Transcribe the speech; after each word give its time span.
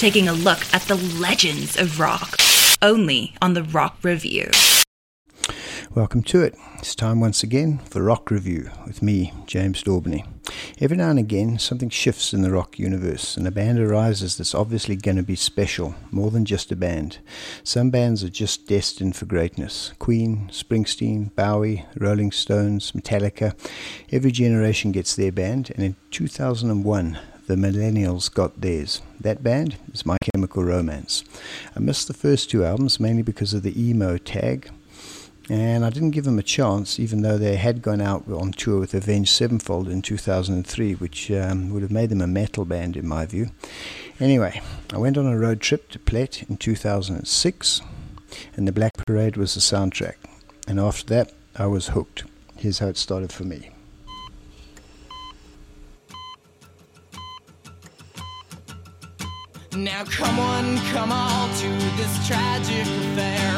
taking 0.00 0.28
a 0.28 0.32
look 0.32 0.60
at 0.72 0.80
the 0.84 0.96
legends 1.20 1.78
of 1.78 2.00
rock, 2.00 2.38
only 2.80 3.34
on 3.42 3.52
the 3.52 3.62
Rock 3.62 3.98
Review. 4.02 4.50
Welcome 5.94 6.22
to 6.22 6.42
it. 6.42 6.54
It's 6.78 6.94
time 6.94 7.20
once 7.20 7.42
again 7.42 7.80
for 7.80 8.02
Rock 8.02 8.30
Review 8.30 8.70
with 8.86 9.02
me, 9.02 9.34
James 9.44 9.84
Daubney. 9.84 10.26
Every 10.80 10.96
now 10.96 11.10
and 11.10 11.18
again, 11.18 11.58
something 11.58 11.90
shifts 11.90 12.32
in 12.32 12.40
the 12.40 12.50
rock 12.50 12.78
universe, 12.78 13.36
and 13.36 13.46
a 13.46 13.50
band 13.50 13.78
arises 13.78 14.38
that's 14.38 14.54
obviously 14.54 14.96
going 14.96 15.18
to 15.18 15.22
be 15.22 15.36
special, 15.36 15.94
more 16.10 16.30
than 16.30 16.46
just 16.46 16.72
a 16.72 16.76
band. 16.76 17.18
Some 17.62 17.90
bands 17.90 18.24
are 18.24 18.30
just 18.30 18.66
destined 18.66 19.16
for 19.16 19.26
greatness 19.26 19.92
Queen, 19.98 20.48
Springsteen, 20.50 21.34
Bowie, 21.34 21.84
Rolling 21.94 22.32
Stones, 22.32 22.92
Metallica. 22.92 23.54
Every 24.10 24.32
generation 24.32 24.92
gets 24.92 25.14
their 25.14 25.30
band, 25.30 25.70
and 25.74 25.84
in 25.84 25.96
2001, 26.10 27.18
the 27.50 27.56
millennials 27.56 28.32
got 28.32 28.60
theirs. 28.60 29.02
That 29.18 29.42
band 29.42 29.76
is 29.92 30.06
My 30.06 30.16
Chemical 30.32 30.62
Romance. 30.62 31.24
I 31.74 31.80
missed 31.80 32.06
the 32.06 32.14
first 32.14 32.48
two 32.48 32.64
albums 32.64 33.00
mainly 33.00 33.22
because 33.22 33.52
of 33.52 33.64
the 33.64 33.74
emo 33.76 34.18
tag, 34.18 34.70
and 35.48 35.84
I 35.84 35.90
didn't 35.90 36.12
give 36.12 36.22
them 36.22 36.38
a 36.38 36.44
chance, 36.44 37.00
even 37.00 37.22
though 37.22 37.38
they 37.38 37.56
had 37.56 37.82
gone 37.82 38.00
out 38.00 38.22
on 38.30 38.52
tour 38.52 38.78
with 38.78 38.94
Avenged 38.94 39.32
Sevenfold 39.32 39.88
in 39.88 40.00
2003, 40.00 40.94
which 40.94 41.28
um, 41.32 41.70
would 41.70 41.82
have 41.82 41.90
made 41.90 42.10
them 42.10 42.20
a 42.20 42.28
metal 42.28 42.64
band 42.64 42.96
in 42.96 43.08
my 43.08 43.26
view. 43.26 43.50
Anyway, 44.20 44.62
I 44.92 44.98
went 44.98 45.18
on 45.18 45.26
a 45.26 45.36
road 45.36 45.60
trip 45.60 45.90
to 45.90 45.98
Plett 45.98 46.48
in 46.48 46.56
2006, 46.56 47.80
and 48.56 48.68
the 48.68 48.72
Black 48.72 48.92
Parade 48.96 49.36
was 49.36 49.54
the 49.54 49.60
soundtrack. 49.60 50.14
And 50.68 50.78
after 50.78 51.04
that, 51.06 51.32
I 51.56 51.66
was 51.66 51.88
hooked. 51.88 52.22
Here's 52.54 52.78
how 52.78 52.86
it 52.86 52.96
started 52.96 53.32
for 53.32 53.42
me. 53.42 53.70
Now 59.76 60.02
come 60.02 60.40
on, 60.40 60.78
come 60.90 61.12
all 61.12 61.46
to 61.46 61.68
this 61.96 62.26
tragic 62.26 62.82
affair. 62.82 63.52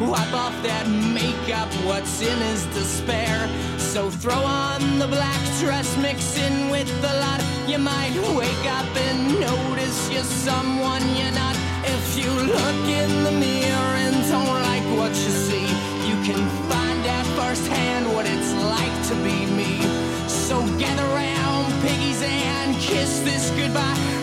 Wipe 0.00 0.34
off 0.34 0.52
that 0.64 0.88
makeup, 0.88 1.72
what's 1.86 2.20
in 2.20 2.36
is 2.50 2.66
despair. 2.74 3.48
So 3.78 4.10
throw 4.10 4.42
on 4.42 4.98
the 4.98 5.06
black 5.06 5.40
dress, 5.60 5.96
mix 5.98 6.36
in 6.36 6.68
with 6.68 6.90
the 7.00 7.14
lot. 7.22 7.40
You 7.68 7.78
might 7.78 8.12
wake 8.34 8.66
up 8.66 8.90
and 8.96 9.38
notice 9.38 10.10
you're 10.10 10.24
someone 10.24 11.02
you're 11.14 11.30
not. 11.30 11.54
If 11.84 12.18
you 12.18 12.30
look 12.30 12.82
in 12.90 13.22
the 13.22 13.30
mirror 13.30 13.94
and 14.02 14.16
don't 14.28 14.60
like 14.66 14.82
what 14.98 15.14
you 15.14 15.30
see, 15.30 15.66
you 16.08 16.16
can 16.26 16.42
find 16.68 17.06
out 17.06 17.26
firsthand 17.38 18.12
what 18.12 18.26
it's 18.26 18.52
like 18.66 18.96
to 19.10 19.14
be 19.22 19.46
me. 19.54 19.78
So 20.26 20.58
gather 20.76 21.06
round, 21.14 21.72
piggies, 21.82 22.20
and 22.20 22.76
kiss 22.80 23.20
this 23.20 23.50
goodbye. 23.50 24.15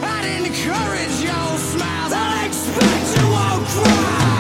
Encourage 0.56 1.20
your 1.23 1.58
smiles. 1.58 2.14
I 2.14 2.46
expect 2.46 3.18
you 3.18 3.28
won't 3.32 3.66
cry. 3.70 4.33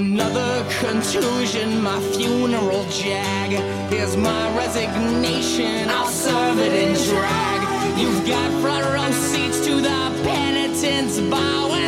Another 0.00 0.64
contusion, 0.80 1.82
my 1.82 2.00
funeral 2.00 2.86
jag. 2.88 3.50
Here's 3.90 4.16
my 4.16 4.56
resignation, 4.56 5.90
I'll 5.90 6.06
serve 6.06 6.58
it 6.58 6.72
in 6.72 6.94
drag. 6.94 7.98
You've 7.98 8.26
got 8.26 8.50
front 8.62 8.86
row 8.94 9.10
seats 9.12 9.60
to 9.66 9.74
the 9.76 10.22
penitence 10.24 11.20
bar. 11.28 11.79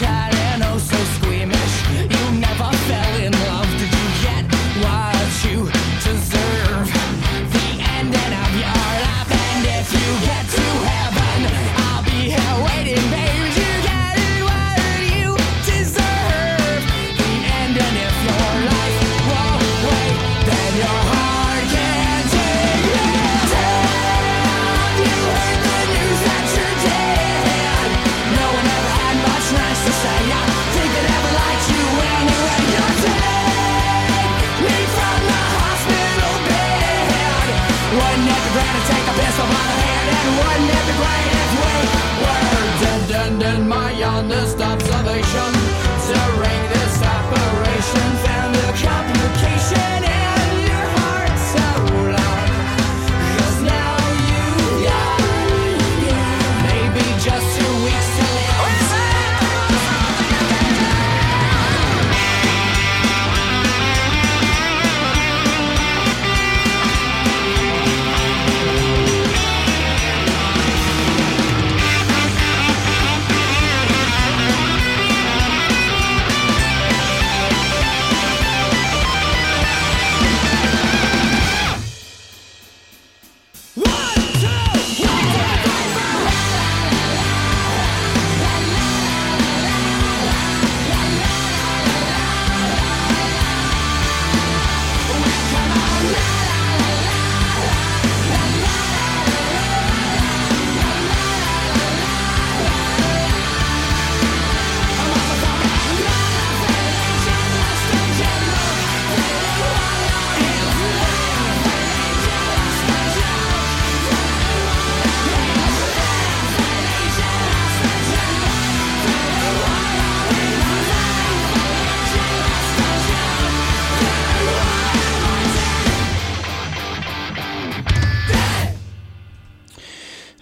And 0.00 0.62
oh 0.62 0.78
so 0.78 1.17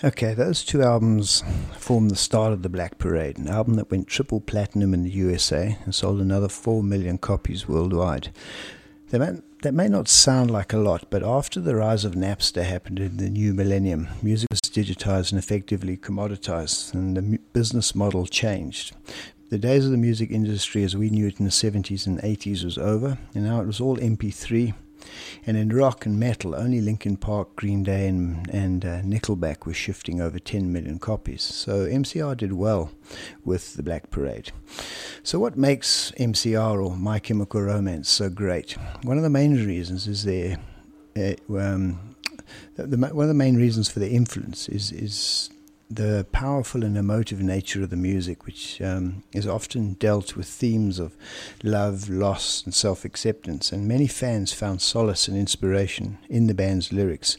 Okay, 0.07 0.35
those 0.35 0.65
two 0.65 0.83
albums 0.83 1.43
form 1.79 2.11
the 2.11 2.15
start 2.15 2.53
of 2.53 2.63
the 2.63 2.69
Black 2.69 2.97
Parade, 2.97 3.39
an 3.39 3.49
album 3.49 3.75
that 3.75 3.91
went 3.91 4.07
triple 4.07 4.41
platinum 4.41 4.95
in 4.95 5.03
the 5.03 5.11
USA 5.11 5.77
and 5.85 5.93
sold 5.93 6.21
another 6.21 6.49
4 6.49 6.85
million 6.85 7.19
copies 7.19 7.67
worldwide. 7.67 8.31
They 9.09 9.19
may, 9.19 9.41
that 9.63 9.75
may 9.75 9.89
not 9.89 10.07
sound 10.07 10.49
like 10.49 10.73
a 10.73 10.79
lot, 10.79 11.11
but 11.11 11.25
after 11.25 11.61
the 11.61 11.75
rise 11.75 12.05
of 12.05 12.15
Napster 12.15 12.63
happened 12.63 13.01
in 13.01 13.17
the 13.17 13.29
new 13.29 13.53
millennium, 13.53 14.07
music 14.23 14.47
was 14.49 14.61
digitized 14.61 15.33
and 15.33 15.41
effectively 15.41 15.97
commoditized, 15.97 16.95
and 16.95 17.17
the 17.17 17.41
business 17.53 17.93
model 17.93 18.29
changed. 18.29 18.95
The 19.51 19.59
days 19.59 19.87
of 19.87 19.91
the 19.91 19.97
music 19.97 20.31
industry 20.31 20.85
as 20.85 20.97
we 20.97 21.11
knew 21.11 21.27
it 21.27 21.41
in 21.41 21.47
the 21.47 21.51
70s 21.51 22.07
and 22.07 22.21
80s 22.21 22.63
was 22.63 22.79
over, 22.79 23.19
and 23.35 23.43
now 23.43 23.61
it 23.61 23.67
was 23.67 23.81
all 23.81 23.97
MP3 23.97 24.73
and 25.47 25.57
in 25.57 25.69
rock 25.69 26.07
and 26.07 26.19
metal, 26.19 26.55
only 26.55 26.81
Linkin 26.81 27.17
Park, 27.17 27.55
Green 27.57 27.83
Day, 27.83 28.09
and, 28.09 28.49
and 28.51 28.85
uh, 28.85 29.03
Nickelback 29.03 29.65
were 29.65 29.75
shifting 29.75 30.21
over 30.21 30.39
10 30.39 30.73
million 30.73 30.99
copies. 30.99 31.43
So 31.43 31.87
MCR 31.87 32.37
did 32.37 32.53
well 32.53 32.91
with 33.45 33.75
the 33.75 33.83
Black 33.83 34.11
Parade. 34.11 34.51
So, 35.23 35.39
what 35.39 35.57
makes 35.57 36.13
MCR 36.19 36.85
or 36.85 36.97
My 36.97 37.19
Chemical 37.19 37.63
Romance 37.63 38.09
so 38.09 38.29
great? 38.29 38.73
One 39.03 39.17
of 39.17 39.23
the 39.23 39.31
main 39.31 39.55
reasons 39.67 40.07
is 40.07 40.25
their. 40.25 40.59
Uh, 41.17 41.35
um, 41.57 42.17
the, 42.77 42.87
the, 42.87 42.97
one 42.97 43.25
of 43.25 43.29
the 43.29 43.35
main 43.35 43.57
reasons 43.57 43.89
for 43.89 44.01
their 44.01 44.11
influence 44.11 44.69
is, 44.69 44.93
is 44.93 45.51
the 45.89 46.27
powerful 46.33 46.85
and 46.85 46.97
emotive 46.97 47.41
nature 47.41 47.83
of 47.83 47.91
the 47.91 47.97
music, 47.97 48.45
which 48.45 48.81
um, 48.83 49.23
is 49.33 49.47
often 49.47 49.95
dealt 49.95 50.37
with 50.37 50.49
themes 50.49 50.99
of 50.99 51.17
love, 51.63 52.09
loss, 52.09 52.65
and 52.65 52.75
self 52.75 53.05
acceptance. 53.05 53.73
And 53.73 53.87
many 53.87 54.07
fans 54.07 54.53
found 54.53 54.83
solace 54.83 55.29
and 55.29 55.37
inspiration 55.37 56.19
in 56.29 56.47
the 56.47 56.55
band's 56.55 56.93
lyrics. 56.93 57.39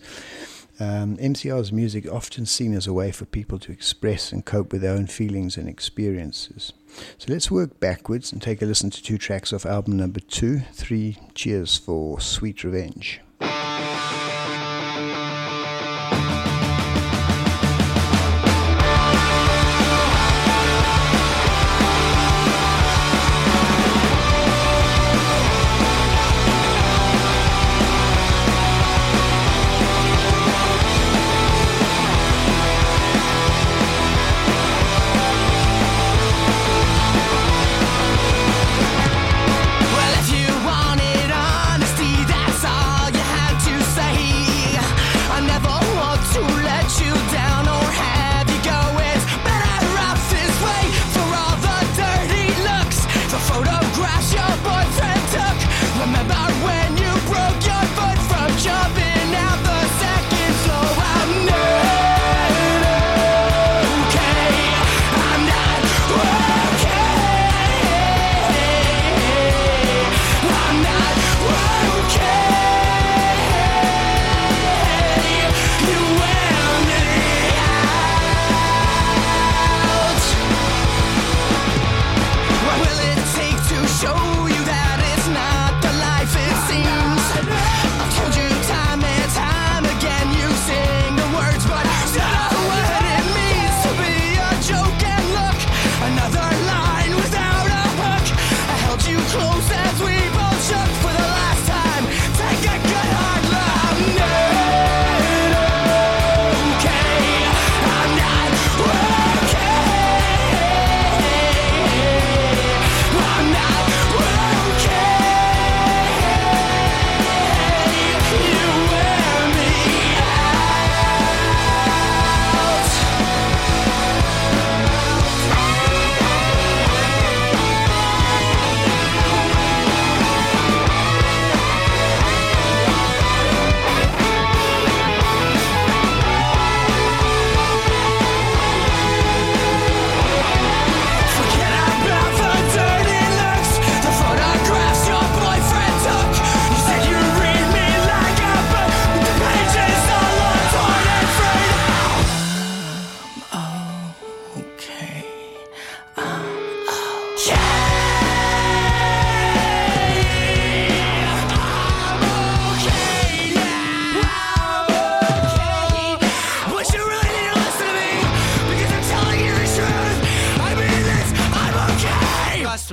Um, 0.80 1.18
MCR's 1.18 1.72
music 1.72 2.08
often 2.12 2.46
seen 2.46 2.76
as 2.76 2.86
a 2.86 2.94
way 2.94 3.12
for 3.12 3.26
people 3.26 3.58
to 3.60 3.72
express 3.72 4.32
and 4.32 4.46
cope 4.46 4.72
with 4.72 4.82
their 4.82 4.94
own 4.94 5.08
feelings 5.08 5.58
and 5.58 5.68
experiences. 5.68 6.72
So 7.18 7.34
let's 7.34 7.50
work 7.50 7.80
backwards 7.80 8.32
and 8.32 8.42
take 8.42 8.62
a 8.62 8.66
listen 8.66 8.92
to 8.92 9.02
two 9.02 9.18
tracks 9.18 9.52
off 9.52 9.66
album 9.66 9.98
number 9.98 10.20
two 10.20 10.60
Three 10.74 11.18
Cheers 11.34 11.78
for 11.78 12.20
Sweet 12.20 12.64
Revenge. 12.64 13.22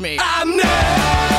me. 0.00 0.18
I'm 0.20 0.56
never. 0.56 1.33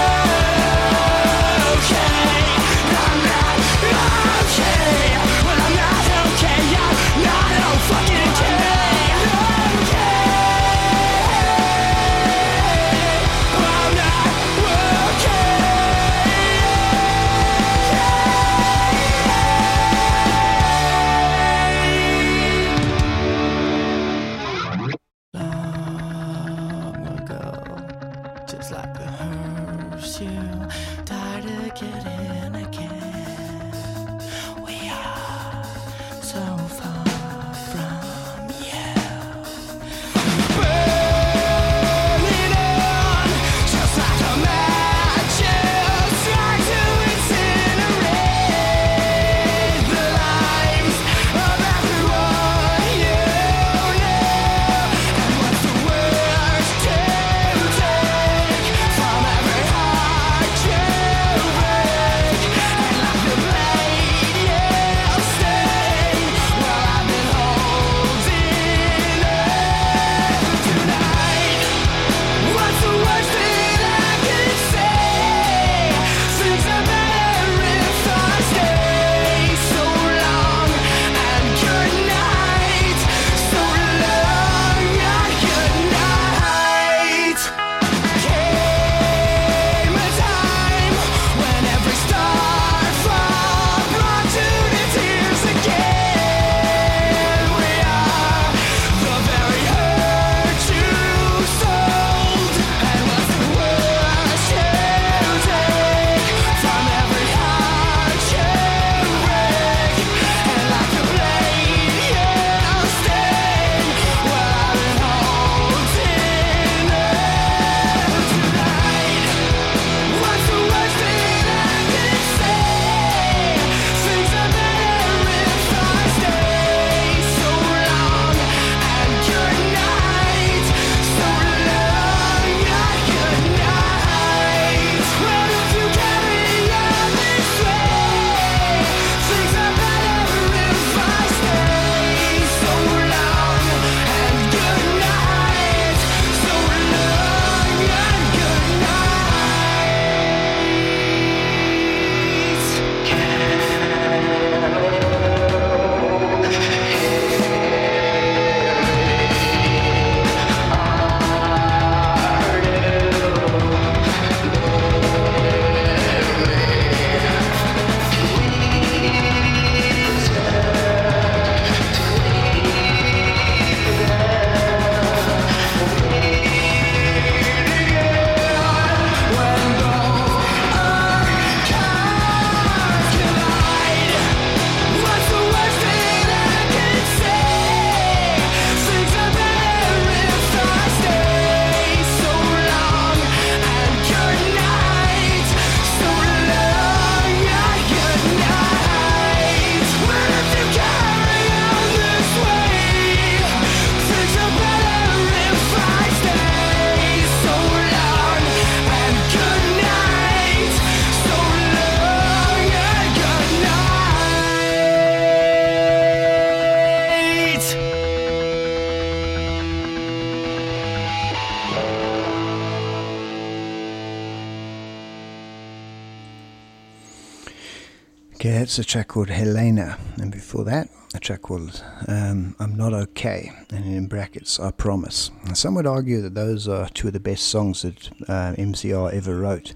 Okay, 228.46 228.60
that's 228.60 228.78
a 228.78 228.84
track 228.84 229.08
called 229.08 229.32
Helena, 229.32 229.98
and 230.18 230.32
before 230.32 230.66
that, 230.66 230.88
a 231.16 231.20
track 231.20 231.42
called 231.42 231.84
um, 232.08 232.56
I'm 232.60 232.76
Not 232.76 232.94
Okay, 232.94 233.52
and 233.72 233.84
in 233.86 234.06
brackets, 234.06 234.60
I 234.60 234.70
Promise. 234.70 235.32
And 235.46 235.58
some 235.58 235.74
would 235.74 235.88
argue 235.88 236.22
that 236.22 236.36
those 236.36 236.68
are 236.68 236.88
two 236.90 237.08
of 237.08 237.14
the 237.14 237.20
best 237.20 237.48
songs 237.48 237.82
that 237.82 238.08
uh, 238.30 238.54
MCR 238.56 239.12
ever 239.14 239.36
wrote. 239.36 239.74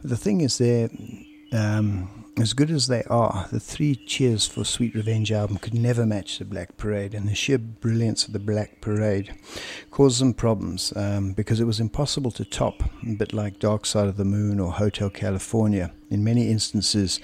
But 0.00 0.08
the 0.08 0.16
thing 0.16 0.40
is, 0.40 0.56
they're 0.56 0.88
um, 1.52 2.24
as 2.38 2.52
good 2.52 2.70
as 2.70 2.86
they 2.86 3.02
are, 3.04 3.48
the 3.50 3.58
three 3.58 3.94
Cheers 3.94 4.46
for 4.46 4.62
Sweet 4.62 4.94
Revenge 4.94 5.32
album 5.32 5.56
could 5.56 5.72
never 5.72 6.04
match 6.04 6.38
the 6.38 6.44
Black 6.44 6.76
Parade, 6.76 7.14
and 7.14 7.26
the 7.26 7.34
sheer 7.34 7.56
brilliance 7.56 8.26
of 8.26 8.34
the 8.34 8.38
Black 8.38 8.82
Parade 8.82 9.34
caused 9.90 10.20
them 10.20 10.34
problems 10.34 10.92
um, 10.96 11.32
because 11.32 11.60
it 11.60 11.64
was 11.64 11.80
impossible 11.80 12.30
to 12.32 12.44
top, 12.44 12.82
a 13.06 13.14
bit 13.14 13.32
like 13.32 13.58
Dark 13.58 13.86
Side 13.86 14.06
of 14.08 14.18
the 14.18 14.24
Moon 14.24 14.60
or 14.60 14.72
Hotel 14.72 15.08
California. 15.08 15.92
In 16.10 16.22
many 16.22 16.50
instances, 16.50 17.20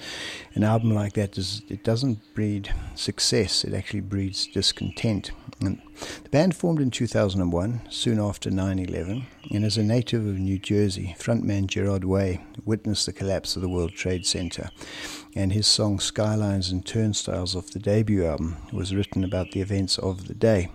an 0.55 0.63
album 0.63 0.93
like 0.93 1.13
that 1.13 1.33
does, 1.33 1.61
it 1.69 1.83
doesn't 1.83 2.33
breed 2.33 2.73
success; 2.95 3.63
it 3.63 3.73
actually 3.73 4.01
breeds 4.01 4.47
discontent. 4.47 5.29
And 5.63 5.79
the 6.23 6.29
band 6.29 6.57
formed 6.57 6.81
in 6.81 6.91
2001, 6.91 7.83
soon 7.89 8.19
after 8.19 8.51
9/11, 8.51 9.23
and 9.49 9.63
as 9.63 9.77
a 9.77 9.83
native 9.83 10.27
of 10.27 10.37
New 10.37 10.59
Jersey, 10.59 11.15
frontman 11.17 11.67
Gerard 11.67 12.03
Way 12.03 12.41
witnessed 12.65 13.05
the 13.05 13.13
collapse 13.13 13.55
of 13.55 13.61
the 13.61 13.69
World 13.69 13.93
Trade 13.93 14.25
Center, 14.25 14.71
and 15.33 15.53
his 15.53 15.65
song 15.65 15.99
"Skylines 15.99 16.69
and 16.69 16.85
Turnstiles" 16.85 17.55
off 17.55 17.71
the 17.71 17.79
debut 17.79 18.25
album 18.25 18.57
was 18.73 18.93
written 18.93 19.23
about 19.23 19.51
the 19.51 19.61
events 19.61 19.97
of 19.97 20.27
the 20.27 20.33
day. 20.33 20.69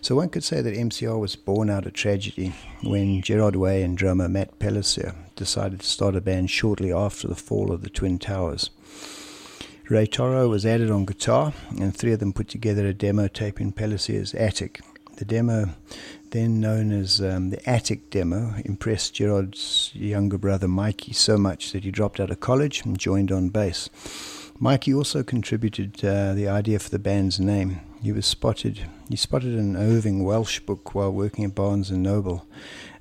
So 0.00 0.16
one 0.16 0.30
could 0.30 0.42
say 0.42 0.60
that 0.62 0.76
MCR 0.76 1.16
was 1.16 1.36
born 1.36 1.70
out 1.70 1.86
of 1.86 1.92
tragedy 1.92 2.54
when 2.82 3.22
Gerard 3.22 3.54
Way 3.54 3.84
and 3.84 3.96
drummer 3.96 4.28
Matt 4.28 4.58
Pelissier 4.58 5.14
decided 5.36 5.78
to 5.80 5.86
start 5.86 6.16
a 6.16 6.20
band 6.20 6.50
shortly 6.50 6.92
after 6.92 7.28
the 7.28 7.36
fall 7.36 7.70
of 7.70 7.82
the 7.82 7.88
Twin 7.88 8.18
Towers. 8.18 8.70
Ray 9.90 10.06
Toro 10.06 10.48
was 10.48 10.64
added 10.64 10.90
on 10.90 11.04
guitar, 11.04 11.52
and 11.78 11.94
three 11.94 12.12
of 12.12 12.18
them 12.18 12.32
put 12.32 12.48
together 12.48 12.86
a 12.86 12.94
demo 12.94 13.28
tape 13.28 13.60
in 13.60 13.70
Pelissier's 13.70 14.34
attic. 14.34 14.80
The 15.16 15.26
demo, 15.26 15.74
then 16.30 16.58
known 16.58 16.90
as 16.90 17.20
um, 17.20 17.50
the 17.50 17.68
Attic 17.68 18.08
Demo, 18.08 18.54
impressed 18.64 19.14
Gerard's 19.14 19.90
younger 19.94 20.38
brother 20.38 20.68
Mikey 20.68 21.12
so 21.12 21.36
much 21.36 21.72
that 21.72 21.84
he 21.84 21.90
dropped 21.90 22.18
out 22.18 22.30
of 22.30 22.40
college 22.40 22.82
and 22.86 22.98
joined 22.98 23.30
on 23.30 23.50
bass. 23.50 23.90
Mikey 24.58 24.94
also 24.94 25.22
contributed 25.22 26.02
uh, 26.02 26.32
the 26.32 26.48
idea 26.48 26.78
for 26.78 26.88
the 26.88 26.98
band's 26.98 27.38
name. 27.38 27.80
He 28.02 28.10
was 28.10 28.24
spotted. 28.24 28.88
He 29.10 29.16
spotted 29.16 29.54
an 29.54 29.76
Irving 29.76 30.24
Welsh 30.24 30.60
book 30.60 30.94
while 30.94 31.12
working 31.12 31.44
at 31.44 31.54
Barnes 31.54 31.90
and 31.90 32.02
Noble. 32.02 32.46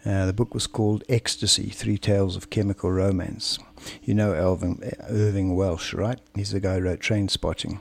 Uh, 0.05 0.25
the 0.25 0.33
book 0.33 0.53
was 0.53 0.67
called 0.67 1.05
Ecstasy: 1.07 1.69
Three 1.69 1.97
Tales 1.97 2.35
of 2.35 2.49
Chemical 2.49 2.91
Romance. 2.91 3.57
You 4.03 4.13
know 4.13 4.33
Irving, 4.33 4.81
Irving 5.09 5.55
Welsh, 5.55 5.93
right? 5.93 6.19
He's 6.35 6.51
the 6.51 6.59
guy 6.59 6.75
who 6.75 6.81
wrote 6.81 6.99
Trainspotting. 6.99 7.79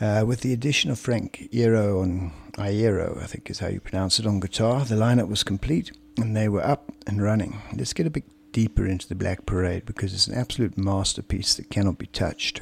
Uh, 0.00 0.24
with 0.26 0.42
the 0.42 0.52
addition 0.52 0.90
of 0.90 0.98
Frank 0.98 1.48
Iero 1.52 2.02
on 2.02 2.32
Iero, 2.52 3.20
I 3.22 3.26
think 3.26 3.50
is 3.50 3.58
how 3.58 3.68
you 3.68 3.80
pronounce 3.80 4.20
it, 4.20 4.26
on 4.26 4.38
guitar, 4.40 4.84
the 4.84 4.94
lineup 4.94 5.28
was 5.28 5.42
complete 5.42 5.90
and 6.18 6.36
they 6.36 6.48
were 6.48 6.64
up 6.64 6.92
and 7.06 7.22
running. 7.22 7.60
Let's 7.76 7.92
get 7.92 8.06
a 8.06 8.10
bit 8.10 8.24
deeper 8.52 8.86
into 8.86 9.08
the 9.08 9.14
Black 9.14 9.46
Parade 9.46 9.86
because 9.86 10.14
it's 10.14 10.26
an 10.26 10.34
absolute 10.34 10.78
masterpiece 10.78 11.54
that 11.54 11.70
cannot 11.70 11.98
be 11.98 12.06
touched. 12.06 12.60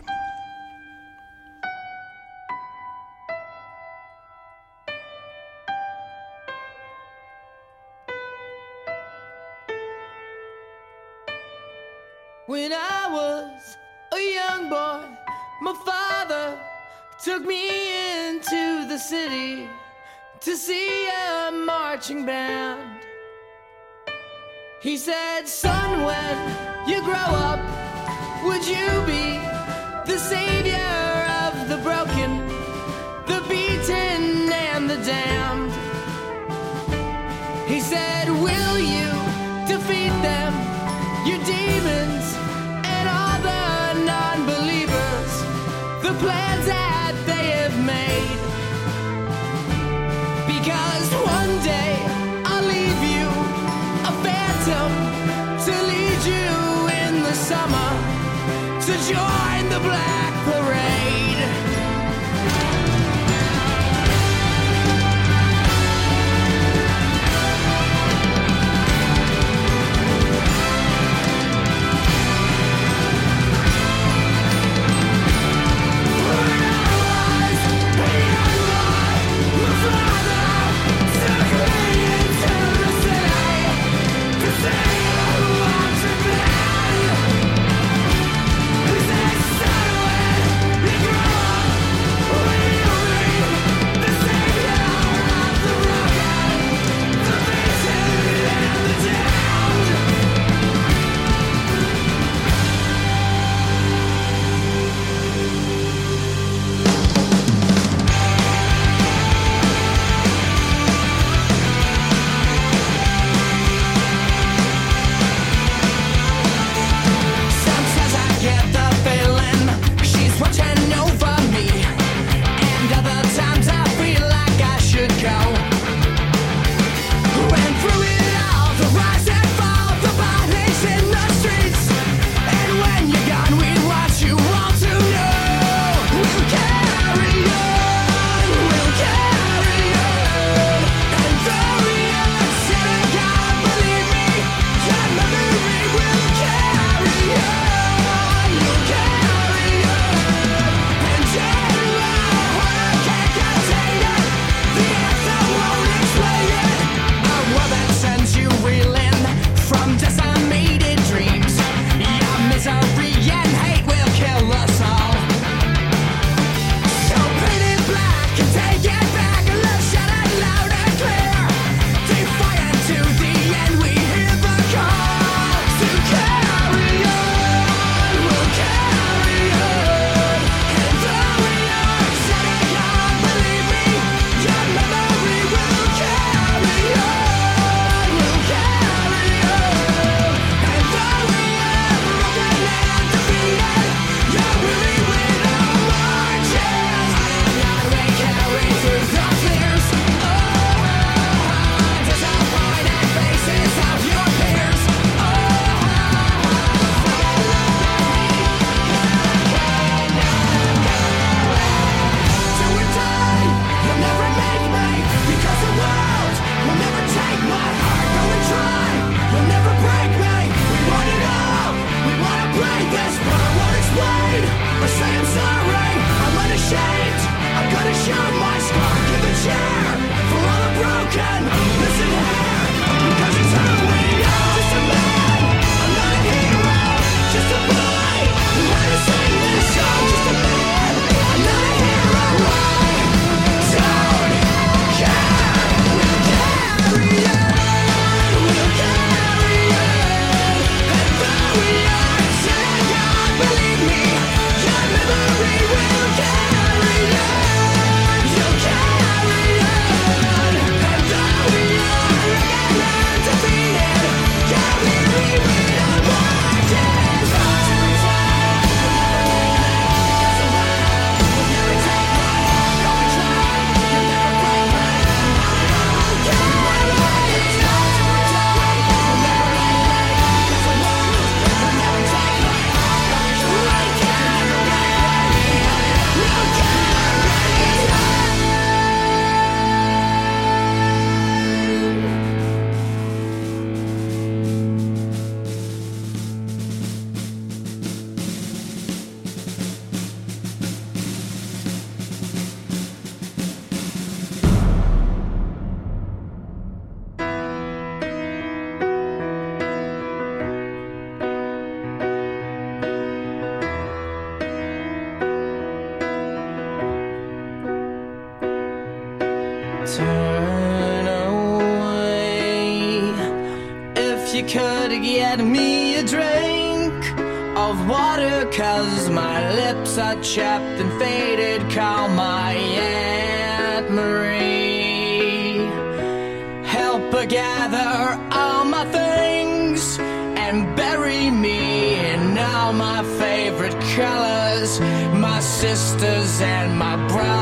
Colors, 343.94 344.80
my 344.80 345.40
sisters 345.40 346.40
and 346.40 346.76
my 346.78 346.96
brothers 347.08 347.35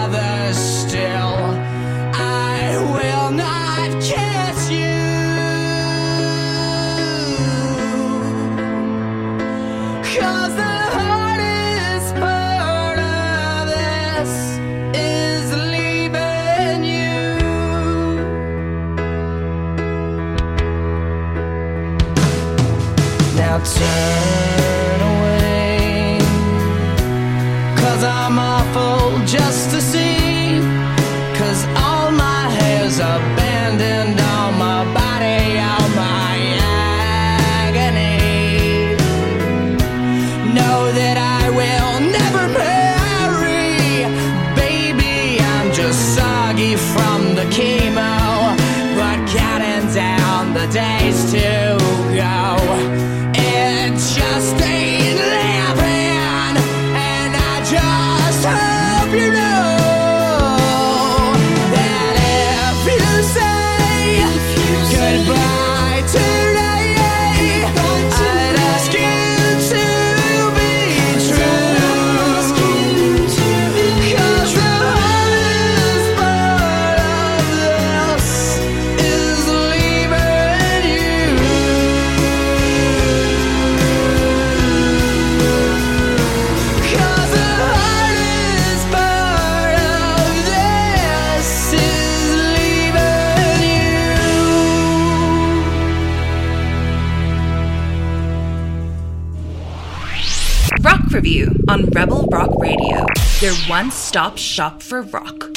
your 103.44 103.54
one 103.66 103.90
stop 103.90 104.38
shop 104.38 104.82
for 104.82 105.02
rock. 105.02 105.50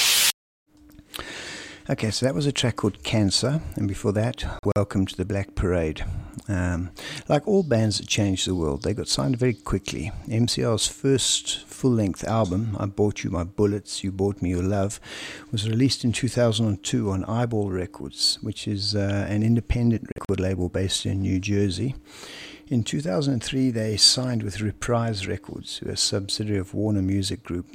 Okay, 1.89 2.11
so 2.11 2.25
that 2.25 2.35
was 2.35 2.45
a 2.45 2.51
track 2.51 2.75
called 2.75 3.01
Cancer, 3.01 3.61
and 3.77 3.87
before 3.87 4.11
that, 4.11 4.43
Welcome 4.75 5.05
to 5.05 5.15
the 5.15 5.23
Black 5.23 5.55
Parade. 5.55 6.03
Um, 6.49 6.91
like 7.29 7.47
all 7.47 7.63
bands 7.63 7.99
that 7.99 8.07
changed 8.09 8.45
the 8.45 8.55
world, 8.55 8.83
they 8.83 8.93
got 8.93 9.07
signed 9.07 9.37
very 9.37 9.53
quickly. 9.53 10.11
MCR's 10.27 10.85
first 10.85 11.63
full 11.63 11.91
length 11.91 12.25
album, 12.25 12.75
I 12.77 12.87
Bought 12.87 13.23
You 13.23 13.29
My 13.29 13.45
Bullets, 13.45 14.03
You 14.03 14.11
Bought 14.11 14.41
Me 14.41 14.49
Your 14.49 14.63
Love, 14.63 14.99
was 15.49 15.69
released 15.69 16.03
in 16.03 16.11
2002 16.11 17.09
on 17.09 17.23
Eyeball 17.23 17.69
Records, 17.69 18.37
which 18.41 18.67
is 18.67 18.97
uh, 18.97 19.25
an 19.29 19.43
independent 19.43 20.09
record 20.19 20.41
label 20.41 20.67
based 20.67 21.05
in 21.05 21.21
New 21.21 21.39
Jersey. 21.39 21.95
In 22.69 22.83
2003, 22.83 23.71
they 23.71 23.95
signed 23.95 24.43
with 24.43 24.59
Reprise 24.59 25.25
Records, 25.25 25.81
a 25.83 25.95
subsidiary 25.95 26.59
of 26.59 26.73
Warner 26.73 27.01
Music 27.01 27.41
Group, 27.41 27.65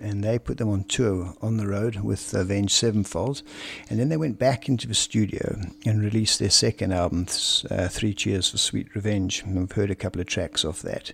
and 0.00 0.22
they 0.22 0.38
put 0.38 0.58
them 0.58 0.68
on 0.68 0.84
tour 0.84 1.34
on 1.42 1.56
the 1.56 1.66
road 1.66 1.96
with 1.96 2.32
Avenged 2.32 2.70
Sevenfold. 2.70 3.42
And 3.90 3.98
then 3.98 4.08
they 4.08 4.16
went 4.16 4.38
back 4.38 4.68
into 4.68 4.86
the 4.86 4.94
studio 4.94 5.58
and 5.84 6.00
released 6.00 6.38
their 6.38 6.50
second 6.50 6.92
album, 6.92 7.26
uh, 7.72 7.88
Three 7.88 8.14
Cheers 8.14 8.50
for 8.50 8.58
Sweet 8.58 8.94
Revenge. 8.94 9.42
We've 9.44 9.72
heard 9.72 9.90
a 9.90 9.96
couple 9.96 10.20
of 10.20 10.28
tracks 10.28 10.64
off 10.64 10.80
that. 10.82 11.12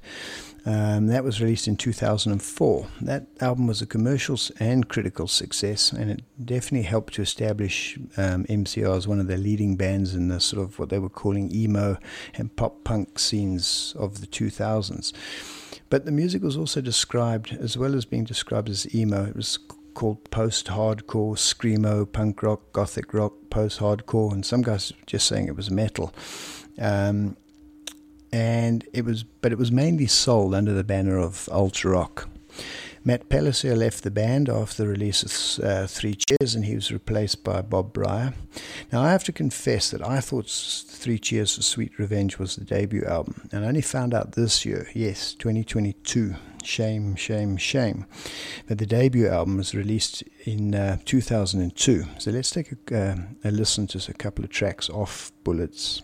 Um, 0.64 1.08
that 1.08 1.24
was 1.24 1.40
released 1.40 1.66
in 1.66 1.76
2004. 1.76 2.86
That 3.00 3.26
album 3.40 3.66
was 3.66 3.82
a 3.82 3.86
commercial 3.86 4.38
and 4.60 4.88
critical 4.88 5.26
success, 5.26 5.90
and 5.92 6.10
it 6.10 6.22
definitely 6.44 6.86
helped 6.86 7.14
to 7.14 7.22
establish 7.22 7.98
um, 8.16 8.44
MCR 8.44 8.96
as 8.96 9.08
one 9.08 9.18
of 9.18 9.26
the 9.26 9.36
leading 9.36 9.76
bands 9.76 10.14
in 10.14 10.28
the 10.28 10.38
sort 10.38 10.62
of 10.62 10.78
what 10.78 10.88
they 10.88 11.00
were 11.00 11.08
calling 11.08 11.52
emo 11.52 11.98
and 12.34 12.54
pop 12.54 12.84
punk 12.84 13.18
scenes 13.18 13.94
of 13.98 14.20
the 14.20 14.26
2000s. 14.26 15.12
But 15.90 16.04
the 16.04 16.12
music 16.12 16.42
was 16.42 16.56
also 16.56 16.80
described, 16.80 17.52
as 17.52 17.76
well 17.76 17.94
as 17.96 18.04
being 18.04 18.24
described 18.24 18.68
as 18.68 18.94
emo, 18.94 19.24
it 19.24 19.36
was 19.36 19.58
called 19.94 20.30
post 20.30 20.68
hardcore, 20.68 21.36
screamo, 21.36 22.10
punk 22.10 22.42
rock, 22.42 22.72
gothic 22.72 23.12
rock, 23.12 23.34
post 23.50 23.80
hardcore, 23.80 24.32
and 24.32 24.46
some 24.46 24.62
guys 24.62 24.92
just 25.06 25.26
saying 25.26 25.48
it 25.48 25.56
was 25.56 25.70
metal. 25.70 26.14
Um, 26.78 27.36
and 28.32 28.86
it 28.92 29.04
was, 29.04 29.22
but 29.22 29.52
it 29.52 29.58
was 29.58 29.70
mainly 29.70 30.06
sold 30.06 30.54
under 30.54 30.72
the 30.72 30.84
banner 30.84 31.18
of 31.18 31.48
Ultra 31.52 31.92
Rock. 31.92 32.28
Matt 33.04 33.28
Pelissier 33.28 33.76
left 33.76 34.04
the 34.04 34.12
band 34.12 34.48
after 34.48 34.84
the 34.84 34.88
release 34.88 35.22
of 35.58 35.64
uh, 35.64 35.86
Three 35.88 36.14
Cheers, 36.14 36.54
and 36.54 36.64
he 36.64 36.76
was 36.76 36.92
replaced 36.92 37.42
by 37.42 37.60
Bob 37.60 37.92
Bryar. 37.92 38.32
Now, 38.92 39.02
I 39.02 39.10
have 39.10 39.24
to 39.24 39.32
confess 39.32 39.90
that 39.90 40.06
I 40.06 40.20
thought 40.20 40.48
Three 40.48 41.18
Cheers 41.18 41.56
for 41.56 41.62
Sweet 41.62 41.98
Revenge 41.98 42.38
was 42.38 42.54
the 42.54 42.64
debut 42.64 43.04
album, 43.04 43.48
and 43.50 43.64
I 43.64 43.68
only 43.68 43.80
found 43.80 44.14
out 44.14 44.32
this 44.32 44.64
year, 44.64 44.88
yes, 44.94 45.34
2022. 45.34 46.36
Shame, 46.62 47.16
shame, 47.16 47.56
shame. 47.56 48.06
But 48.68 48.78
the 48.78 48.86
debut 48.86 49.26
album 49.26 49.56
was 49.56 49.74
released 49.74 50.22
in 50.44 50.76
uh, 50.76 50.98
2002. 51.04 52.04
So 52.18 52.30
let's 52.30 52.50
take 52.50 52.70
a, 52.70 52.96
uh, 52.96 53.16
a 53.42 53.50
listen 53.50 53.88
to 53.88 54.10
a 54.10 54.14
couple 54.14 54.44
of 54.44 54.50
tracks 54.50 54.88
off 54.88 55.32
Bullets. 55.42 56.02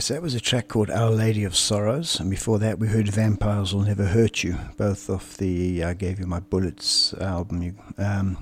So 0.00 0.14
that 0.14 0.22
was 0.22 0.34
a 0.34 0.40
track 0.40 0.68
called 0.68 0.90
Our 0.90 1.10
Lady 1.10 1.44
of 1.44 1.54
Sorrows, 1.54 2.18
and 2.18 2.28
before 2.28 2.58
that 2.58 2.78
we 2.78 2.88
heard 2.88 3.08
Vampires 3.08 3.72
Will 3.72 3.82
Never 3.82 4.06
Hurt 4.06 4.42
You, 4.42 4.58
both 4.76 5.08
off 5.08 5.36
the 5.36 5.84
I 5.84 5.94
Gave 5.94 6.18
You 6.18 6.26
My 6.26 6.40
Bullets 6.40 7.14
album. 7.14 7.76
Um, 7.96 8.38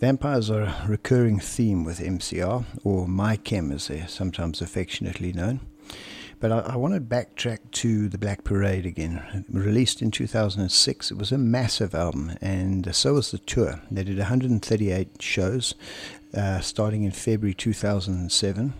vampires 0.00 0.50
are 0.50 0.62
a 0.62 0.84
recurring 0.88 1.40
theme 1.40 1.84
with 1.84 2.00
MCR, 2.00 2.64
or 2.84 3.06
My 3.06 3.36
Chem 3.36 3.70
as 3.70 3.88
they're 3.88 4.08
sometimes 4.08 4.62
affectionately 4.62 5.32
known. 5.32 5.60
But 6.40 6.52
I, 6.52 6.58
I 6.60 6.76
want 6.76 6.94
to 6.94 7.00
backtrack 7.00 7.70
to 7.72 8.08
The 8.08 8.18
Black 8.18 8.42
Parade 8.42 8.86
again. 8.86 9.44
Released 9.50 10.00
in 10.00 10.10
2006, 10.10 11.10
it 11.10 11.18
was 11.18 11.30
a 11.30 11.38
massive 11.38 11.94
album, 11.94 12.32
and 12.40 12.94
so 12.94 13.14
was 13.14 13.30
the 13.30 13.38
tour. 13.38 13.82
They 13.90 14.04
did 14.04 14.18
138 14.18 15.20
shows, 15.20 15.74
uh, 16.34 16.60
starting 16.60 17.04
in 17.04 17.10
February 17.12 17.54
2007. 17.54 18.72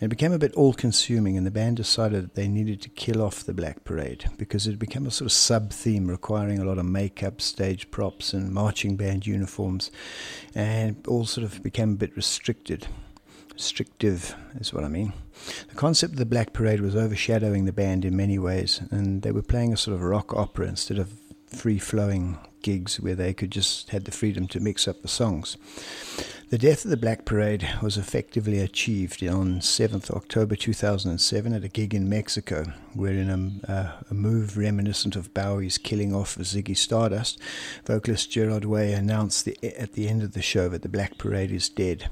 It 0.00 0.08
became 0.08 0.32
a 0.32 0.38
bit 0.38 0.52
all 0.54 0.74
consuming, 0.74 1.36
and 1.36 1.46
the 1.46 1.50
band 1.50 1.76
decided 1.76 2.22
that 2.22 2.34
they 2.34 2.48
needed 2.48 2.82
to 2.82 2.88
kill 2.90 3.22
off 3.22 3.44
the 3.44 3.54
Black 3.54 3.84
Parade 3.84 4.26
because 4.36 4.66
it 4.66 4.78
became 4.78 5.06
a 5.06 5.10
sort 5.10 5.26
of 5.26 5.32
sub 5.32 5.70
theme 5.70 6.08
requiring 6.08 6.58
a 6.58 6.64
lot 6.64 6.78
of 6.78 6.84
makeup, 6.84 7.40
stage 7.40 7.90
props, 7.90 8.32
and 8.32 8.52
marching 8.52 8.96
band 8.96 9.26
uniforms, 9.26 9.90
and 10.54 11.06
all 11.06 11.24
sort 11.24 11.44
of 11.44 11.62
became 11.62 11.92
a 11.92 11.96
bit 11.96 12.16
restricted. 12.16 12.86
Restrictive 13.54 14.34
is 14.56 14.72
what 14.72 14.84
I 14.84 14.88
mean. 14.88 15.12
The 15.68 15.76
concept 15.76 16.14
of 16.14 16.18
the 16.18 16.26
Black 16.26 16.52
Parade 16.52 16.80
was 16.80 16.96
overshadowing 16.96 17.64
the 17.64 17.72
band 17.72 18.04
in 18.04 18.16
many 18.16 18.38
ways, 18.38 18.82
and 18.90 19.22
they 19.22 19.32
were 19.32 19.42
playing 19.42 19.72
a 19.72 19.76
sort 19.76 19.94
of 19.94 20.02
rock 20.02 20.34
opera 20.34 20.66
instead 20.66 20.98
of 20.98 21.12
free 21.46 21.78
flowing 21.78 22.38
gigs 22.62 22.98
where 22.98 23.14
they 23.14 23.32
could 23.32 23.52
just 23.52 23.90
had 23.90 24.06
the 24.06 24.10
freedom 24.10 24.48
to 24.48 24.58
mix 24.58 24.88
up 24.88 25.02
the 25.02 25.08
songs. 25.08 25.56
The 26.50 26.58
death 26.58 26.84
of 26.84 26.90
the 26.90 26.98
Black 26.98 27.24
Parade 27.24 27.66
was 27.80 27.96
effectively 27.96 28.60
achieved 28.60 29.26
on 29.26 29.60
7th 29.60 30.10
October 30.10 30.54
2007 30.54 31.54
at 31.54 31.64
a 31.64 31.68
gig 31.68 31.94
in 31.94 32.06
Mexico, 32.08 32.66
where 32.92 33.14
in 33.14 33.60
a, 33.66 33.72
uh, 33.72 33.92
a 34.10 34.14
move 34.14 34.58
reminiscent 34.58 35.16
of 35.16 35.32
Bowie's 35.32 35.78
killing 35.78 36.14
off 36.14 36.36
of 36.36 36.42
Ziggy 36.42 36.76
Stardust, 36.76 37.40
vocalist 37.86 38.30
Gerard 38.30 38.66
Way 38.66 38.92
announced 38.92 39.46
the, 39.46 39.58
at 39.64 39.94
the 39.94 40.06
end 40.06 40.22
of 40.22 40.32
the 40.32 40.42
show 40.42 40.68
that 40.68 40.82
the 40.82 40.88
Black 40.88 41.16
Parade 41.16 41.50
is 41.50 41.70
dead. 41.70 42.10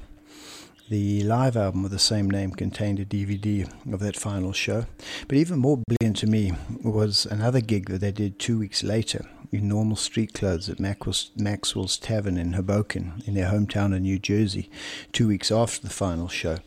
The 0.89 1.23
live 1.25 1.57
album 1.57 1.85
of 1.85 1.91
the 1.91 1.99
same 1.99 2.31
name 2.31 2.53
contained 2.53 3.01
a 3.01 3.05
DVD 3.05 3.71
of 3.93 4.01
that 4.01 4.17
final 4.17 4.55
show. 4.55 4.87
But 5.29 5.37
even 5.37 5.59
more 5.59 5.83
brilliant 5.87 6.17
to 6.19 6.27
me 6.27 6.53
was 6.83 7.27
another 7.27 7.61
gig 7.61 7.91
that 7.91 8.01
they 8.01 8.13
did 8.13 8.39
two 8.39 8.59
weeks 8.59 8.83
later 8.83 9.27
in 9.53 9.69
normal 9.69 9.97
street 9.97 10.33
clothes 10.33 10.71
at 10.71 10.81
Maxwell's, 10.81 11.99
Tavern 11.99 12.39
in 12.39 12.55
Hoboken, 12.55 13.23
in 13.27 13.35
their 13.35 13.51
hometown 13.51 13.95
of 13.95 14.01
New 14.01 14.19
Jersey, 14.19 14.71
two 15.13 15.29
weeks 15.29 15.53
after 15.53 15.83
the 15.83 15.93
final 15.93 16.27
show. 16.27 16.59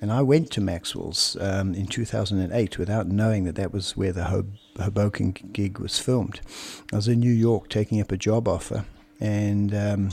And 0.00 0.12
I 0.12 0.20
went 0.22 0.50
to 0.50 0.60
Maxwell's 0.60 1.36
um, 1.40 1.74
in 1.74 1.86
2008 1.86 2.76
without 2.76 3.06
knowing 3.06 3.44
that 3.44 3.54
that 3.54 3.72
was 3.72 3.96
where 3.96 4.12
the 4.12 4.44
Hoboken 4.78 5.32
gig 5.52 5.78
was 5.78 6.00
filmed. 6.00 6.40
I 6.92 6.96
was 6.96 7.08
in 7.08 7.20
New 7.20 7.32
York 7.32 7.68
taking 7.68 8.00
up 8.00 8.10
a 8.10 8.16
job 8.16 8.48
offer, 8.48 8.84
and 9.20 9.72
um, 9.72 10.10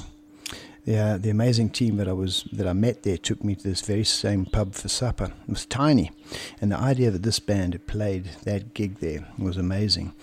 the 0.85 0.97
uh, 0.97 1.17
the 1.17 1.29
amazing 1.29 1.69
team 1.69 1.97
that 1.97 2.07
I 2.07 2.13
was 2.13 2.43
that 2.51 2.67
I 2.67 2.73
met 2.73 3.03
there 3.03 3.17
took 3.17 3.43
me 3.43 3.55
to 3.55 3.63
this 3.63 3.81
very 3.81 4.03
same 4.03 4.45
pub 4.45 4.73
for 4.73 4.87
supper. 4.87 5.25
It 5.25 5.49
was 5.49 5.65
tiny, 5.65 6.11
and 6.59 6.71
the 6.71 6.77
idea 6.77 7.11
that 7.11 7.23
this 7.23 7.39
band 7.39 7.73
had 7.73 7.87
played 7.87 8.25
that 8.43 8.73
gig 8.73 8.99
there 8.99 9.27
was 9.37 9.57
amazing. 9.57 10.13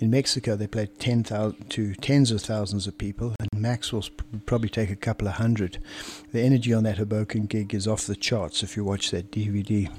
In 0.00 0.10
Mexico, 0.10 0.56
they 0.56 0.66
played 0.66 0.98
ten 0.98 1.22
thousand 1.22 1.70
to 1.70 1.94
tens 1.94 2.30
of 2.30 2.42
thousands 2.42 2.86
of 2.86 2.98
people, 2.98 3.34
and 3.38 3.48
Maxwell's 3.54 4.10
probably 4.44 4.68
take 4.68 4.90
a 4.90 4.96
couple 4.96 5.28
of 5.28 5.34
hundred. 5.34 5.78
The 6.32 6.42
energy 6.42 6.72
on 6.72 6.82
that 6.84 6.98
Hoboken 6.98 7.46
gig 7.46 7.74
is 7.74 7.86
off 7.86 8.06
the 8.06 8.16
charts 8.16 8.62
if 8.62 8.76
you 8.76 8.84
watch 8.84 9.10
that 9.12 9.30
DVD. 9.30 9.90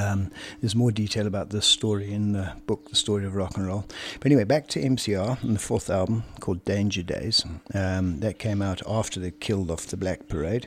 Um, 0.00 0.30
there's 0.60 0.74
more 0.74 0.90
detail 0.90 1.26
about 1.26 1.50
this 1.50 1.66
story 1.66 2.12
in 2.12 2.32
the 2.32 2.54
book, 2.66 2.88
The 2.88 2.96
Story 2.96 3.26
of 3.26 3.34
Rock 3.34 3.58
and 3.58 3.66
Roll. 3.66 3.84
But 4.20 4.26
anyway, 4.26 4.44
back 4.44 4.66
to 4.68 4.80
MCR 4.80 5.42
and 5.42 5.54
the 5.54 5.60
fourth 5.60 5.90
album 5.90 6.24
called 6.40 6.64
Danger 6.64 7.02
Days. 7.02 7.44
Um, 7.74 8.20
that 8.20 8.38
came 8.38 8.62
out 8.62 8.80
after 8.86 9.20
they 9.20 9.32
killed 9.32 9.70
off 9.70 9.86
the 9.86 9.98
Black 9.98 10.28
Parade. 10.28 10.66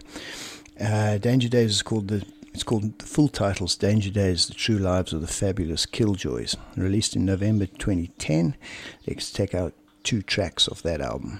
Uh, 0.80 1.18
Danger 1.18 1.48
Days 1.50 1.72
is 1.72 1.82
called 1.82 2.10
the 2.10 2.26
it's 2.56 2.64
called 2.64 2.98
the 3.00 3.06
full 3.06 3.28
titles 3.28 3.76
Danger 3.76 4.10
Days, 4.10 4.48
The 4.48 4.54
True 4.54 4.78
Lives 4.78 5.12
of 5.12 5.20
the 5.20 5.28
Fabulous 5.28 5.86
Killjoys. 5.86 6.56
Released 6.78 7.14
in 7.14 7.26
November 7.26 7.66
2010. 7.66 8.56
Let's 9.06 9.30
take 9.30 9.54
out 9.54 9.74
two 10.04 10.22
tracks 10.22 10.70
of 10.70 10.82
that 10.84 11.02
album. 11.02 11.38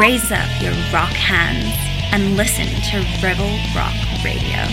Raise 0.00 0.32
up 0.32 0.48
your 0.62 0.72
rock 0.94 1.10
hands 1.10 1.74
and 2.10 2.34
listen 2.34 2.64
to 2.90 3.06
Rebel 3.22 3.50
Rock 3.76 3.94
Radio. 4.24 4.66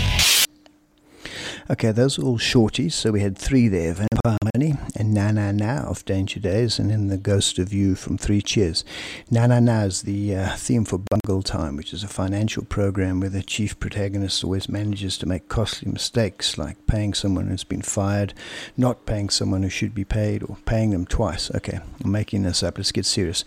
Okay, 1.70 1.92
those 1.92 2.18
are 2.18 2.24
all 2.24 2.38
shorties. 2.38 2.94
So 2.94 3.12
we 3.12 3.20
had 3.20 3.38
three 3.38 3.68
there 3.68 4.07
Vampire 4.28 4.78
and 4.96 5.14
Na 5.14 5.32
Na 5.32 5.52
Na 5.54 5.90
of 5.90 6.04
Danger 6.04 6.40
Days, 6.42 6.80
and 6.80 6.92
in 6.92 7.08
The 7.08 7.18
Ghost 7.18 7.60
of 7.60 7.72
You 7.72 7.96
from 7.96 8.18
Three 8.18 8.42
Cheers. 8.42 8.84
Na 9.32 9.48
Na 9.48 9.62
Na 9.62 9.84
is 9.84 10.02
the 10.02 10.36
uh, 10.36 10.56
theme 10.58 10.84
for 10.84 10.98
Bungle 10.98 11.44
Time, 11.44 11.78
which 11.78 11.94
is 11.94 12.04
a 12.04 12.10
financial 12.10 12.66
program 12.66 13.22
where 13.22 13.30
the 13.30 13.42
chief 13.42 13.80
protagonist 13.80 14.44
always 14.44 14.68
manages 14.68 15.18
to 15.20 15.26
make 15.26 15.48
costly 15.48 15.90
mistakes, 15.90 16.58
like 16.58 16.86
paying 16.88 17.14
someone 17.14 17.48
who's 17.48 17.64
been 17.64 17.82
fired, 17.82 18.34
not 18.76 19.06
paying 19.06 19.30
someone 19.30 19.64
who 19.64 19.70
should 19.70 19.96
be 19.96 20.04
paid, 20.04 20.44
or 20.44 20.58
paying 20.66 20.90
them 20.90 21.06
twice. 21.06 21.50
Okay, 21.56 21.80
I'm 22.04 22.12
making 22.12 22.44
this 22.44 22.64
up. 22.64 22.78
Let's 22.78 22.92
get 22.92 23.06
serious. 23.06 23.46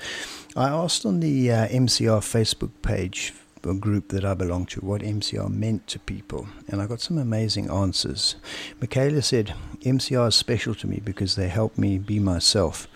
I 0.57 0.69
asked 0.69 1.05
on 1.05 1.21
the 1.21 1.53
uh, 1.53 1.69
MCR 1.69 2.21
Facebook 2.21 2.71
page 2.81 3.35
a 3.65 3.75
group 3.75 4.09
that 4.09 4.25
I 4.25 4.35
belong 4.35 4.67
to, 4.67 4.81
what 4.81 5.03
MCR 5.03 5.51
meant 5.51 5.87
to 5.89 5.99
people. 5.99 6.47
And 6.69 6.81
I 6.81 6.87
got 6.87 7.01
some 7.01 7.19
amazing 7.19 7.71
answers. 7.71 8.37
Michaela 8.81 9.23
said, 9.23 9.55
MCR 9.81 10.29
is 10.29 10.35
special 10.35 10.75
to 10.77 10.87
me 10.87 11.01
because 11.05 11.37
they 11.37 11.49
help 11.49 11.79
me 11.79 11.99
be 11.99 12.19
myself. 12.19 12.89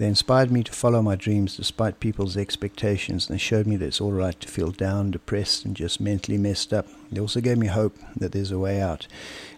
They 0.00 0.06
inspired 0.06 0.50
me 0.50 0.62
to 0.64 0.72
follow 0.72 1.02
my 1.02 1.14
dreams 1.14 1.58
despite 1.58 2.00
people's 2.00 2.34
expectations, 2.34 3.28
they 3.28 3.36
showed 3.36 3.66
me 3.66 3.76
that 3.76 3.84
it's 3.84 4.00
all 4.00 4.12
right 4.12 4.40
to 4.40 4.48
feel 4.48 4.70
down, 4.70 5.10
depressed, 5.10 5.66
and 5.66 5.76
just 5.76 6.00
mentally 6.00 6.38
messed 6.38 6.72
up. 6.72 6.86
They 7.12 7.20
also 7.20 7.42
gave 7.42 7.58
me 7.58 7.66
hope 7.66 7.98
that 8.16 8.32
there's 8.32 8.50
a 8.50 8.58
way 8.58 8.80
out, 8.80 9.06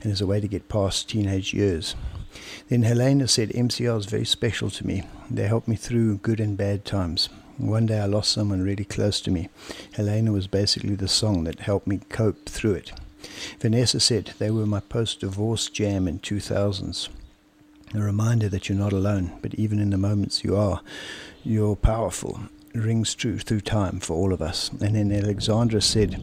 and 0.00 0.10
there's 0.10 0.20
a 0.20 0.26
way 0.26 0.40
to 0.40 0.48
get 0.48 0.68
past 0.68 1.08
teenage 1.08 1.54
years. 1.54 1.94
Then 2.68 2.82
Helena 2.82 3.28
said, 3.28 3.50
MCR 3.50 3.96
is 3.98 4.06
very 4.06 4.24
special 4.24 4.68
to 4.70 4.84
me. 4.84 5.04
They 5.30 5.46
help 5.46 5.68
me 5.68 5.76
through 5.76 6.18
good 6.18 6.40
and 6.40 6.56
bad 6.56 6.84
times. 6.84 7.28
One 7.58 7.86
day 7.86 8.00
I 8.00 8.06
lost 8.06 8.32
someone 8.32 8.62
really 8.62 8.84
close 8.84 9.20
to 9.22 9.30
me. 9.30 9.48
Helena 9.92 10.32
was 10.32 10.46
basically 10.46 10.94
the 10.94 11.08
song 11.08 11.44
that 11.44 11.60
helped 11.60 11.86
me 11.86 12.00
cope 12.08 12.48
through 12.48 12.74
it. 12.74 12.92
Vanessa 13.60 14.00
said 14.00 14.32
they 14.38 14.50
were 14.50 14.66
my 14.66 14.80
post 14.80 15.20
divorce 15.20 15.68
jam 15.68 16.08
in 16.08 16.18
2000s. 16.18 17.08
A 17.94 18.00
reminder 18.00 18.48
that 18.48 18.68
you're 18.68 18.78
not 18.78 18.92
alone, 18.92 19.38
but 19.42 19.54
even 19.54 19.78
in 19.78 19.90
the 19.90 19.98
moments 19.98 20.44
you 20.44 20.56
are, 20.56 20.80
you're 21.44 21.76
powerful. 21.76 22.40
Rings 22.74 23.14
true 23.14 23.38
through 23.38 23.60
time 23.60 24.00
for 24.00 24.14
all 24.14 24.32
of 24.32 24.40
us. 24.40 24.70
And 24.80 24.96
then 24.96 25.12
Alexandra 25.12 25.82
said, 25.82 26.22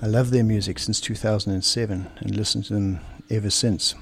I 0.00 0.06
love 0.06 0.30
their 0.30 0.42
music 0.42 0.78
since 0.78 1.00
2007 1.00 2.06
and 2.18 2.36
listened 2.36 2.64
to 2.64 2.74
them 2.74 3.00
ever 3.28 3.50
since. 3.50 3.94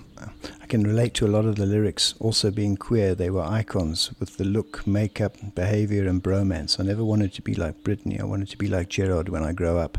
I 0.62 0.66
can 0.66 0.84
relate 0.84 1.14
to 1.14 1.26
a 1.26 1.28
lot 1.28 1.44
of 1.44 1.56
the 1.56 1.66
lyrics. 1.66 2.14
Also, 2.18 2.50
being 2.50 2.76
queer, 2.76 3.14
they 3.14 3.30
were 3.30 3.42
icons 3.42 4.12
with 4.18 4.36
the 4.36 4.44
look, 4.44 4.86
makeup, 4.86 5.36
behavior, 5.54 6.08
and 6.08 6.22
bromance. 6.22 6.78
I 6.78 6.84
never 6.84 7.04
wanted 7.04 7.32
to 7.34 7.42
be 7.42 7.54
like 7.54 7.82
Britney. 7.82 8.20
I 8.20 8.24
wanted 8.24 8.48
to 8.50 8.58
be 8.58 8.68
like 8.68 8.88
Gerard 8.88 9.28
when 9.28 9.42
I 9.42 9.52
grow 9.52 9.78
up. 9.78 9.98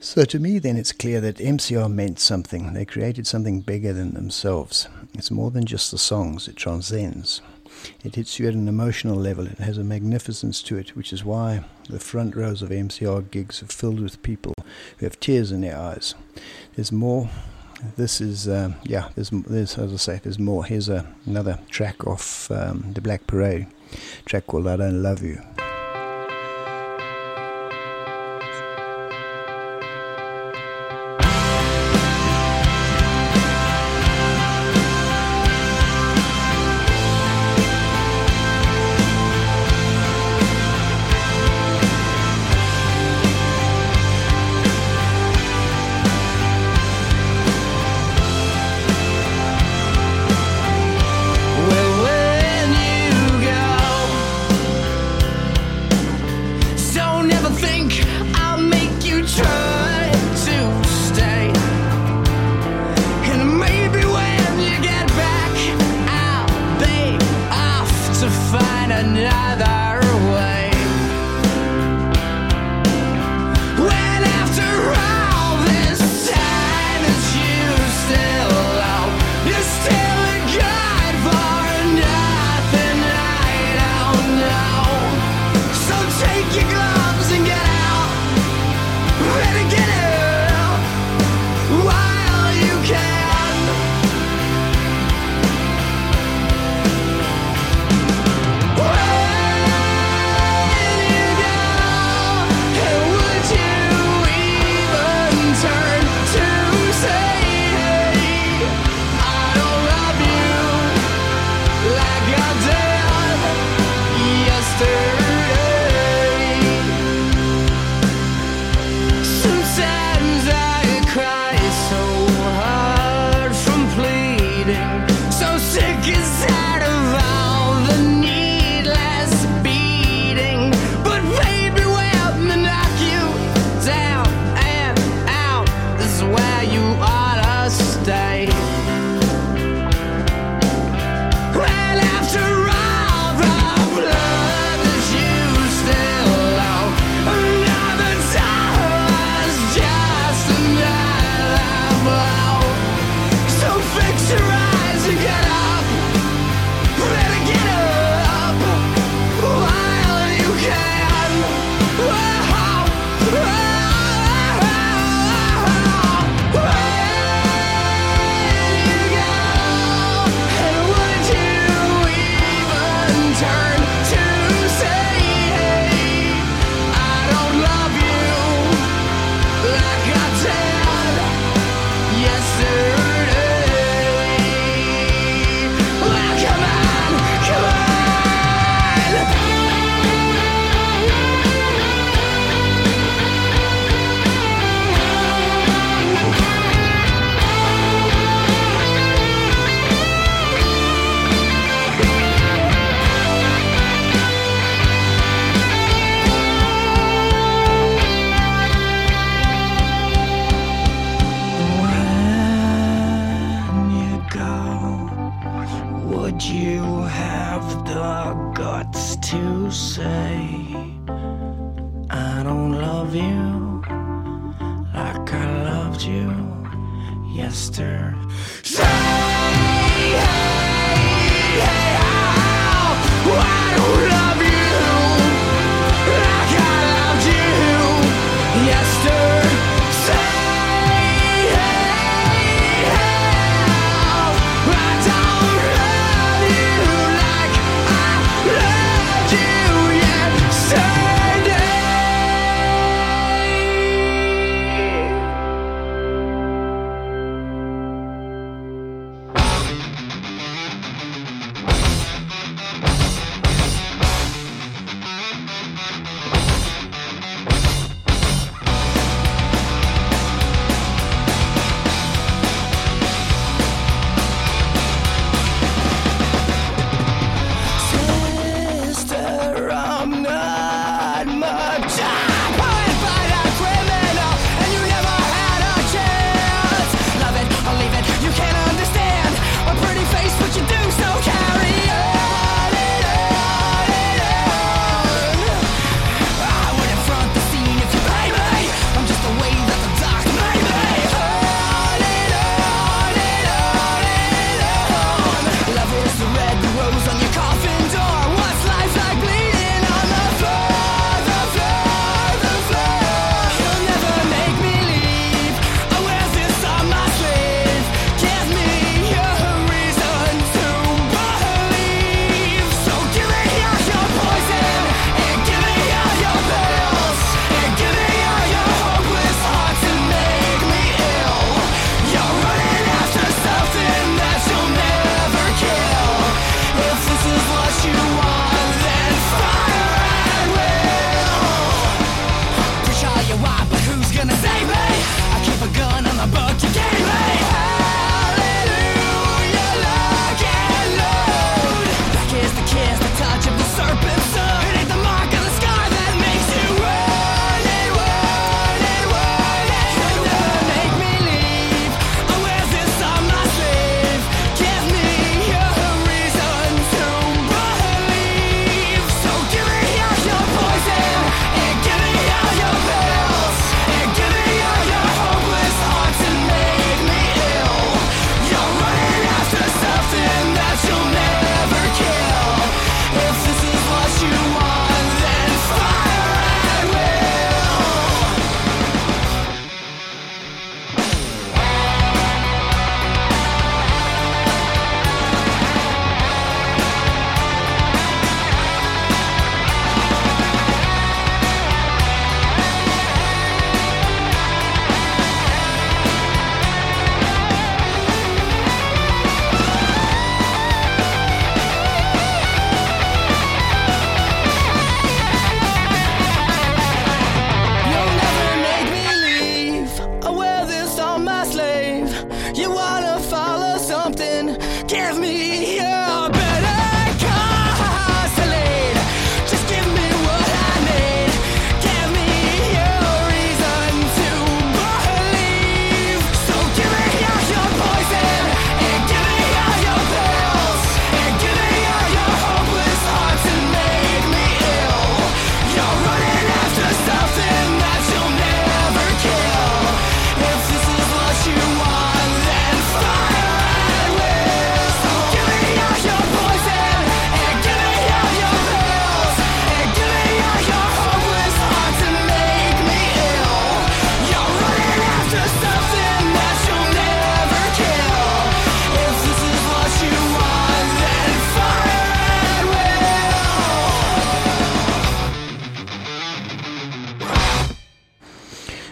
So, 0.00 0.24
to 0.24 0.38
me, 0.38 0.58
then, 0.58 0.76
it's 0.76 0.92
clear 0.92 1.20
that 1.20 1.36
MCR 1.36 1.92
meant 1.92 2.18
something. 2.18 2.72
They 2.72 2.84
created 2.84 3.26
something 3.26 3.60
bigger 3.60 3.92
than 3.92 4.14
themselves. 4.14 4.88
It's 5.14 5.30
more 5.30 5.50
than 5.50 5.66
just 5.66 5.90
the 5.90 5.98
songs, 5.98 6.48
it 6.48 6.56
transcends. 6.56 7.42
It 8.04 8.14
hits 8.14 8.38
you 8.38 8.48
at 8.48 8.54
an 8.54 8.68
emotional 8.68 9.16
level. 9.16 9.46
It 9.46 9.58
has 9.58 9.78
a 9.78 9.84
magnificence 9.84 10.62
to 10.64 10.76
it, 10.76 10.96
which 10.96 11.12
is 11.12 11.24
why 11.24 11.64
the 11.88 12.00
front 12.00 12.36
rows 12.36 12.62
of 12.62 12.70
MCR 12.70 13.30
gigs 13.30 13.62
are 13.62 13.66
filled 13.66 14.00
with 14.00 14.22
people 14.22 14.54
who 14.98 15.06
have 15.06 15.20
tears 15.20 15.52
in 15.52 15.60
their 15.60 15.78
eyes. 15.78 16.14
There's 16.74 16.92
more 16.92 17.28
this 17.96 18.20
is 18.20 18.48
um, 18.48 18.74
yeah 18.84 19.08
there's 19.14 19.30
there's 19.30 19.78
as 19.78 19.92
I 19.92 19.96
say 19.96 20.20
there's 20.22 20.38
more. 20.38 20.64
Here's 20.64 20.88
a, 20.88 21.06
another 21.26 21.58
track 21.70 22.06
off 22.06 22.50
um, 22.50 22.92
the 22.92 23.00
Black 23.00 23.26
Parade 23.26 23.66
track 24.24 24.46
called 24.46 24.66
I 24.66 24.76
Don't 24.76 25.02
Love 25.02 25.22
You 25.22 25.42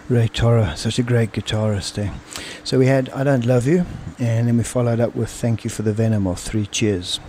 Ray 0.08 0.28
Toro, 0.28 0.74
such 0.74 0.98
a 0.98 1.02
great 1.02 1.32
guitarist 1.32 1.92
there. 1.92 2.14
So 2.64 2.78
we 2.78 2.86
had 2.86 3.10
I 3.10 3.24
Don't 3.24 3.44
Love 3.44 3.66
You, 3.66 3.84
and 4.18 4.48
then 4.48 4.56
we 4.56 4.62
followed 4.62 5.00
up 5.00 5.14
with 5.14 5.28
Thank 5.28 5.64
You 5.64 5.70
for 5.70 5.82
the 5.82 5.92
Venom 5.92 6.26
or 6.26 6.34
Three 6.34 6.64
Cheers. 6.64 7.20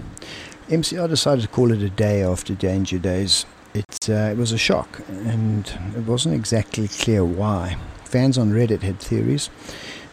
MCR 0.69 1.09
decided 1.09 1.41
to 1.41 1.49
call 1.49 1.73
it 1.73 1.82
a 1.82 1.89
day 1.89 2.23
after 2.23 2.55
Danger 2.55 2.97
Days. 2.97 3.45
It, 3.73 4.09
uh, 4.09 4.32
it 4.32 4.38
was 4.38 4.53
a 4.53 4.57
shock, 4.57 5.01
and 5.09 5.67
it 5.93 6.05
wasn't 6.05 6.36
exactly 6.36 6.88
clear 6.88 7.25
why. 7.25 7.75
Fans 8.05 8.38
on 8.38 8.51
Reddit 8.51 8.82
had 8.82 8.99
theories. 8.99 9.49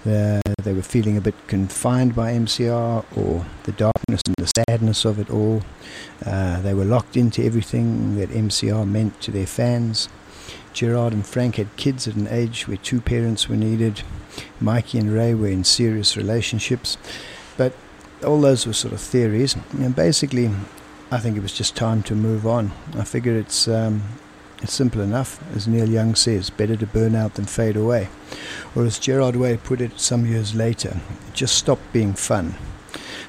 Uh, 0.04 0.40
they 0.64 0.72
were 0.72 0.82
feeling 0.82 1.16
a 1.16 1.20
bit 1.20 1.36
confined 1.46 2.16
by 2.16 2.32
MCR 2.32 3.04
or 3.16 3.46
the 3.62 3.72
darkness 3.72 4.22
and 4.26 4.34
the 4.38 4.64
sadness 4.68 5.04
of 5.04 5.20
it 5.20 5.30
all. 5.30 5.62
Uh, 6.24 6.60
they 6.62 6.74
were 6.74 6.84
locked 6.84 7.16
into 7.16 7.44
everything 7.44 8.16
that 8.16 8.30
MCR 8.30 8.88
meant 8.88 9.20
to 9.20 9.30
their 9.30 9.46
fans. 9.46 10.08
Gerard 10.76 11.14
and 11.14 11.26
Frank 11.26 11.56
had 11.56 11.74
kids 11.78 12.06
at 12.06 12.16
an 12.16 12.28
age 12.28 12.68
where 12.68 12.76
two 12.76 13.00
parents 13.00 13.48
were 13.48 13.56
needed. 13.56 14.02
Mikey 14.60 14.98
and 14.98 15.10
Ray 15.10 15.32
were 15.32 15.48
in 15.48 15.64
serious 15.64 16.18
relationships. 16.18 16.98
But 17.56 17.72
all 18.22 18.42
those 18.42 18.66
were 18.66 18.74
sort 18.74 18.92
of 18.92 19.00
theories. 19.00 19.56
And 19.72 19.96
basically, 19.96 20.50
I 21.10 21.18
think 21.18 21.34
it 21.34 21.42
was 21.42 21.54
just 21.54 21.76
time 21.76 22.02
to 22.02 22.14
move 22.14 22.46
on. 22.46 22.72
I 22.94 23.04
figure 23.04 23.34
it's, 23.38 23.66
um, 23.66 24.02
it's 24.62 24.74
simple 24.74 25.00
enough. 25.00 25.42
As 25.56 25.66
Neil 25.66 25.88
Young 25.88 26.14
says, 26.14 26.50
better 26.50 26.76
to 26.76 26.86
burn 26.86 27.14
out 27.14 27.36
than 27.36 27.46
fade 27.46 27.78
away. 27.78 28.10
Or 28.74 28.84
as 28.84 28.98
Gerard 28.98 29.36
Way 29.36 29.56
put 29.56 29.80
it 29.80 29.98
some 29.98 30.26
years 30.26 30.54
later, 30.54 31.00
just 31.32 31.54
stop 31.54 31.78
being 31.94 32.12
fun. 32.12 32.54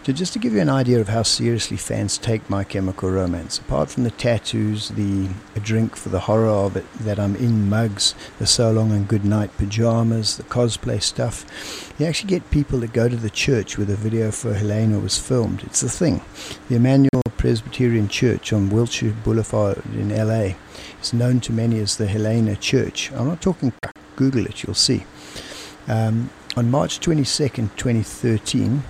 So 0.03 0.13
just 0.13 0.33
to 0.33 0.39
give 0.39 0.53
you 0.53 0.61
an 0.61 0.69
idea 0.69 0.99
of 0.99 1.09
how 1.09 1.23
seriously 1.23 1.77
fans 1.77 2.17
take 2.17 2.49
My 2.49 2.63
Chemical 2.63 3.09
Romance, 3.09 3.59
apart 3.59 3.89
from 3.89 4.03
the 4.03 4.11
tattoos, 4.11 4.89
the 4.89 5.29
a 5.55 5.59
drink 5.59 5.95
for 5.95 6.09
the 6.09 6.21
horror 6.21 6.47
of 6.47 6.77
it 6.77 6.85
that 6.99 7.19
I'm 7.19 7.35
in 7.35 7.69
mugs, 7.69 8.15
the 8.39 8.47
so 8.47 8.71
long 8.71 8.91
and 8.91 9.07
good 9.07 9.25
night 9.25 9.55
pajamas, 9.57 10.37
the 10.37 10.43
cosplay 10.43 11.01
stuff, 11.01 11.93
you 11.99 12.05
actually 12.05 12.29
get 12.29 12.49
people 12.51 12.79
that 12.79 12.93
go 12.93 13.09
to 13.09 13.15
the 13.15 13.29
church 13.29 13.77
where 13.77 13.85
the 13.85 13.95
video 13.95 14.31
for 14.31 14.53
Helena 14.53 14.99
was 14.99 15.17
filmed. 15.17 15.63
It's 15.63 15.81
the 15.81 15.89
thing. 15.89 16.21
The 16.69 16.75
Immanuel 16.75 17.21
Presbyterian 17.37 18.07
Church 18.07 18.51
on 18.51 18.69
Wilshire 18.69 19.13
Boulevard 19.23 19.81
in 19.93 20.09
LA 20.09 20.55
is 21.01 21.13
known 21.13 21.39
to 21.41 21.53
many 21.53 21.79
as 21.79 21.97
the 21.97 22.07
Helena 22.07 22.55
Church. 22.55 23.11
I'm 23.13 23.27
not 23.27 23.41
talking, 23.41 23.73
Google 24.15 24.45
it, 24.45 24.63
you'll 24.63 24.73
see. 24.73 25.05
Um, 25.87 26.29
on 26.55 26.71
March 26.71 26.99
22nd, 26.99 27.75
2013, 27.77 28.83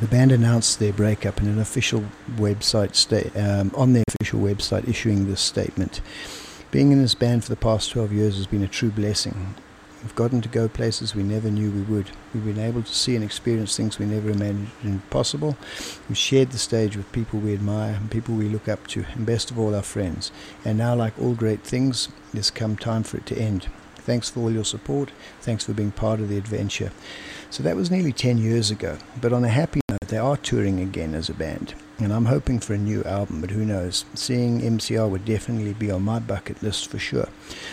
the 0.00 0.06
band 0.06 0.32
announced 0.32 0.78
their 0.78 0.92
breakup 0.92 1.40
in 1.40 1.48
an 1.48 1.58
official 1.58 2.04
website 2.36 2.94
sta- 2.94 3.30
um, 3.38 3.70
on 3.74 3.92
their 3.92 4.04
official 4.08 4.40
website, 4.40 4.88
issuing 4.88 5.26
this 5.26 5.40
statement. 5.40 6.00
Being 6.70 6.90
in 6.92 7.02
this 7.02 7.14
band 7.14 7.44
for 7.44 7.50
the 7.50 7.56
past 7.56 7.90
12 7.90 8.12
years 8.12 8.36
has 8.36 8.46
been 8.46 8.62
a 8.62 8.68
true 8.68 8.90
blessing. 8.90 9.54
We've 10.02 10.14
gotten 10.16 10.40
to 10.40 10.48
go 10.48 10.68
places 10.68 11.14
we 11.14 11.22
never 11.22 11.48
knew 11.48 11.70
we 11.70 11.82
would. 11.82 12.10
We've 12.34 12.44
been 12.44 12.58
able 12.58 12.82
to 12.82 12.94
see 12.94 13.14
and 13.14 13.22
experience 13.22 13.76
things 13.76 13.98
we 13.98 14.06
never 14.06 14.30
imagined 14.30 15.08
possible. 15.10 15.56
We've 16.08 16.18
shared 16.18 16.50
the 16.50 16.58
stage 16.58 16.96
with 16.96 17.12
people 17.12 17.38
we 17.38 17.52
admire 17.52 17.94
and 17.94 18.10
people 18.10 18.34
we 18.34 18.48
look 18.48 18.68
up 18.68 18.88
to, 18.88 19.04
and 19.14 19.24
best 19.24 19.52
of 19.52 19.58
all, 19.58 19.74
our 19.76 19.82
friends. 19.82 20.32
And 20.64 20.78
now, 20.78 20.96
like 20.96 21.16
all 21.20 21.34
great 21.34 21.62
things, 21.62 22.08
there's 22.32 22.50
come 22.50 22.76
time 22.76 23.04
for 23.04 23.18
it 23.18 23.26
to 23.26 23.38
end. 23.38 23.68
Thanks 23.96 24.30
for 24.30 24.40
all 24.40 24.50
your 24.50 24.64
support. 24.64 25.12
Thanks 25.40 25.64
for 25.64 25.72
being 25.72 25.92
part 25.92 26.18
of 26.18 26.28
the 26.28 26.38
adventure. 26.38 26.90
So 27.50 27.62
that 27.62 27.76
was 27.76 27.90
nearly 27.90 28.12
10 28.12 28.38
years 28.38 28.70
ago. 28.72 28.98
But 29.20 29.32
on 29.32 29.44
a 29.44 29.48
happy 29.48 29.81
they 30.12 30.18
are 30.18 30.36
touring 30.36 30.78
again 30.78 31.14
as 31.14 31.30
a 31.30 31.34
band. 31.34 31.72
And 31.98 32.12
I'm 32.12 32.26
hoping 32.26 32.60
for 32.60 32.74
a 32.74 32.78
new 32.78 33.02
album, 33.04 33.40
but 33.40 33.50
who 33.50 33.64
knows? 33.64 34.04
Seeing 34.12 34.60
MCR 34.60 35.08
would 35.08 35.24
definitely 35.24 35.72
be 35.72 35.90
on 35.90 36.02
my 36.02 36.18
bucket 36.18 36.62
list 36.62 36.90
for 36.90 36.98
sure. 36.98 37.30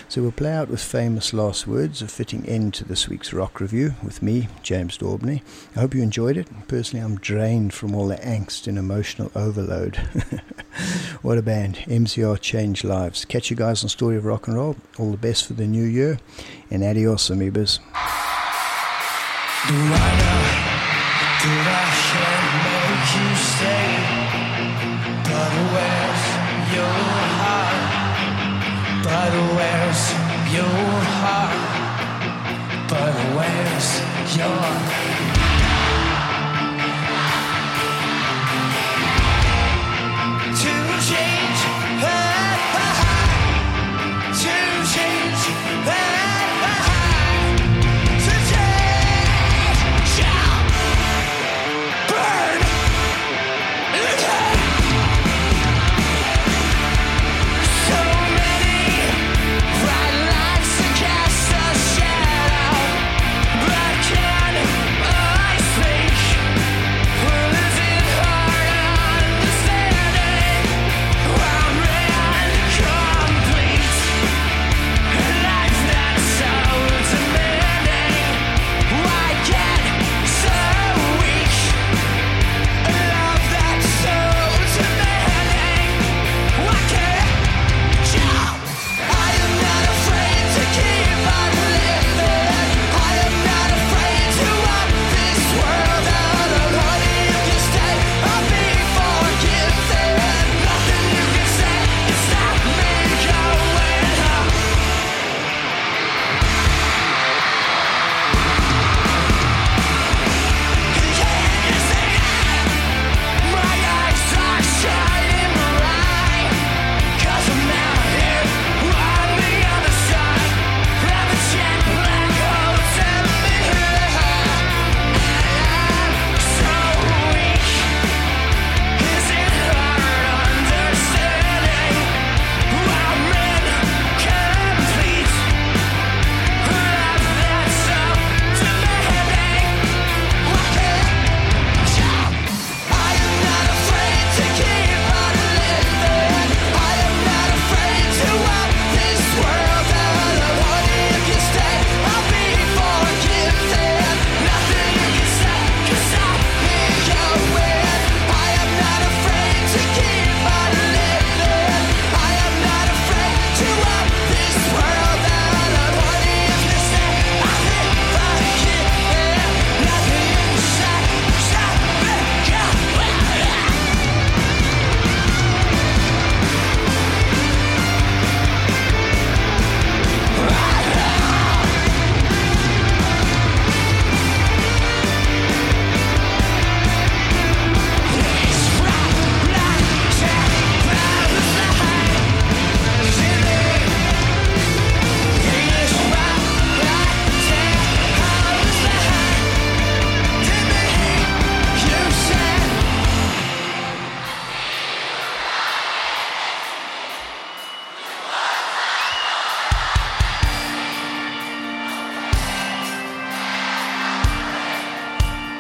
So 0.08 0.22
we'll 0.22 0.32
play 0.32 0.54
out 0.54 0.70
with 0.70 0.80
famous 0.82 1.34
last 1.34 1.68
words, 1.68 2.02
a 2.02 2.08
fitting 2.08 2.46
end 2.46 2.76
to 2.76 2.86
this 2.86 3.10
week's 3.10 3.34
rock 3.34 3.60
review 3.60 3.96
with 4.02 4.24
me, 4.24 4.48
James 4.64 4.98
Daubney. 4.98 5.42
I 5.76 5.82
hope 5.82 5.94
you 5.94 6.02
enjoyed 6.02 6.38
it. 6.38 6.48
Personally, 6.70 7.04
I'm 7.04 7.18
drained 7.18 7.74
from 7.74 7.94
all 7.94 8.08
the 8.08 8.16
angst 8.16 8.68
and 8.68 8.78
emotional 8.78 9.34
overload. 9.36 9.98
what 11.22 11.38
a 11.38 11.42
band. 11.42 11.76
MCR 11.88 12.40
changed 12.40 12.86
lives. 12.86 13.26
Catch 13.26 13.50
you 13.50 13.58
guys 13.58 13.84
on 13.84 13.90
Story 13.90 14.16
of 14.16 14.24
Rock 14.24 14.48
and 14.48 14.56
Roll. 14.56 14.78
All 14.98 15.12
the 15.12 15.18
best 15.18 15.46
for 15.46 15.54
the 15.54 15.68
new 15.68 15.84
year. 15.84 16.20
And 16.72 16.86
adios, 16.86 17.30
amoebas. 17.30 17.80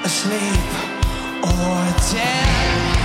Asleep 0.10 0.72
or 1.44 1.86
dead 2.12 2.99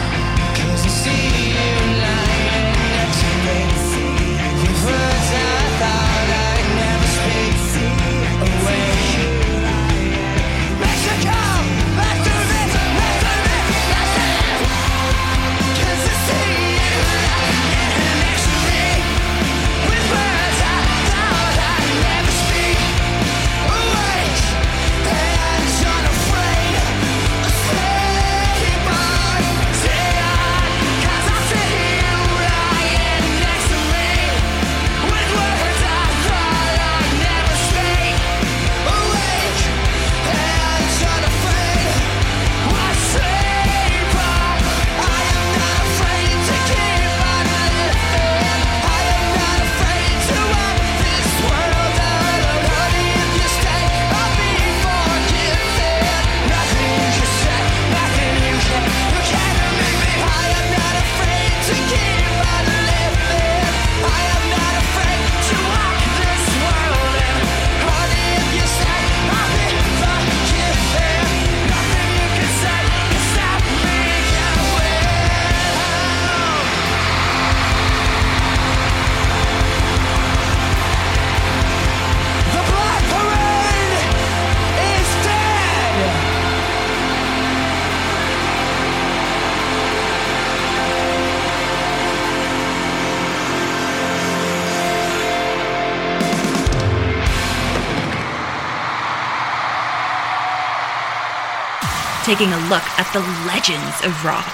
taking 102.35 102.53
a 102.53 102.69
look 102.69 102.83
at 102.99 103.09
the 103.13 103.21
legends 103.47 104.05
of 104.05 104.25
rock. 104.25 104.45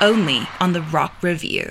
Only 0.00 0.48
on 0.60 0.72
the 0.72 0.80
Rock 0.80 1.12
Review. 1.20 1.68